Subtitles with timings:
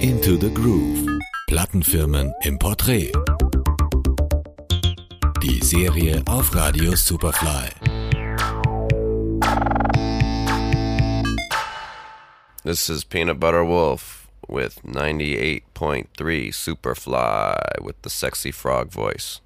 [0.00, 1.06] Into the Groove.
[1.46, 3.12] Plattenfirmen im Porträt.
[5.42, 7.68] Die Serie auf Radio Superfly.
[12.64, 19.42] This is Peanut Butter Wolf with 98.3 Superfly with the sexy frog voice.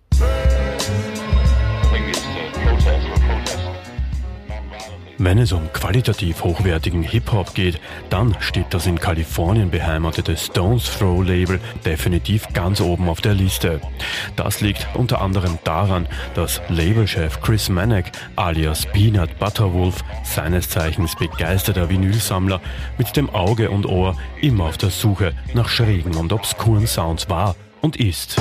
[5.25, 7.81] Wenn es um qualitativ hochwertigen Hip-Hop geht,
[8.11, 13.81] dann steht das in Kalifornien beheimatete Stones Throw Label definitiv ganz oben auf der Liste.
[14.37, 21.89] Das liegt unter anderem daran, dass Labelchef Chris Manek alias Peanut Butterwolf, seines Zeichens begeisterter
[21.89, 22.61] Vinylsammler,
[22.99, 27.57] mit dem Auge und Ohr immer auf der Suche nach schrägen und obskuren Sounds war
[27.81, 28.37] und ist.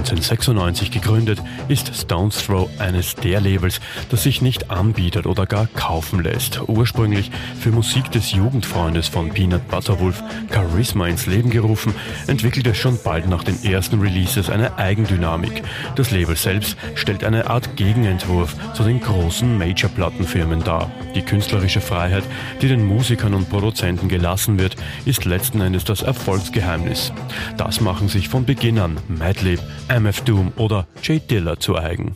[0.00, 6.22] 1996 gegründet, ist Stones Throw eines der Labels, das sich nicht anbietet oder gar kaufen
[6.22, 6.60] lässt.
[6.66, 11.94] Ursprünglich für Musik des Jugendfreundes von Peanut Butterwolf Charisma ins Leben gerufen,
[12.26, 15.62] entwickelt es schon bald nach den ersten Releases eine Eigendynamik.
[15.96, 20.90] Das Label selbst stellt eine Art Gegenentwurf zu den großen Major-Plattenfirmen dar.
[21.14, 22.24] Die künstlerische Freiheit,
[22.62, 27.12] die den Musikern und Produzenten gelassen wird, ist letzten Endes das Erfolgsgeheimnis.
[27.56, 29.60] Das machen sich von Beginn an Madlib,
[29.90, 32.14] MF Doom oder Jay Diller zu eigen.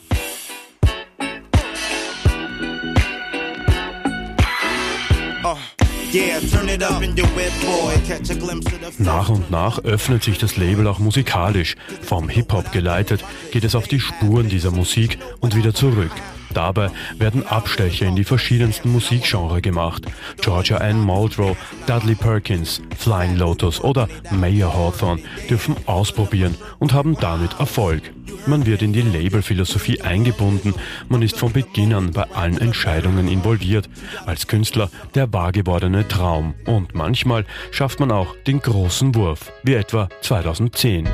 [8.98, 11.75] Nach und nach öffnet sich das Label auch musikalisch.
[12.03, 16.12] Vom Hip-Hop geleitet geht es auf die Spuren dieser Musik und wieder zurück.
[16.55, 20.05] Dabei werden Abstecher in die verschiedensten Musikgenre gemacht.
[20.41, 27.58] Georgia Ann Muldrow, Dudley Perkins, Flying Lotus oder Mayer Hawthorne dürfen ausprobieren und haben damit
[27.58, 28.02] Erfolg.
[28.47, 30.75] Man wird in die Labelphilosophie eingebunden,
[31.08, 33.88] man ist von Beginn an bei allen Entscheidungen involviert.
[34.27, 40.08] Als Künstler der wahrgewordene Traum und manchmal schafft man auch den großen Wurf, wie etwa
[40.20, 41.09] 2010.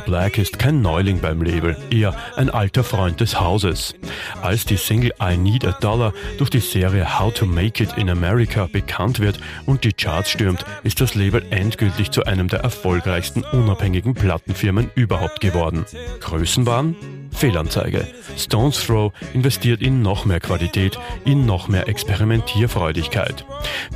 [0.00, 3.94] Black ist kein Neuling beim Label, eher ein alter Freund des Hauses.
[4.42, 8.10] Als die Single I Need a Dollar durch die Serie How to Make It in
[8.10, 13.44] America bekannt wird und die Charts stürmt, ist das Label endgültig zu einem der erfolgreichsten
[13.44, 15.84] unabhängigen Plattenfirmen überhaupt geworden.
[16.20, 17.19] Größenwahn?
[17.30, 18.06] Fehlanzeige.
[18.36, 23.44] Stones Throw investiert in noch mehr Qualität, in noch mehr Experimentierfreudigkeit.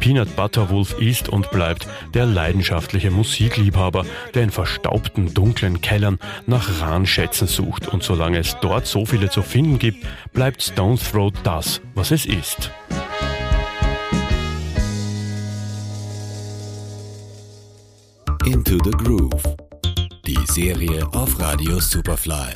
[0.01, 6.81] Peanut Butter Wolf ist und bleibt der leidenschaftliche Musikliebhaber, der in verstaubten, dunklen Kellern nach
[6.81, 7.89] Ranschätzen sucht.
[7.89, 12.27] Und solange es dort so viele zu finden gibt, bleibt Stones Throw das, was es
[12.27, 12.71] ist.
[18.47, 19.57] Into the Groove.
[20.27, 22.55] Die Serie auf Radio Superfly.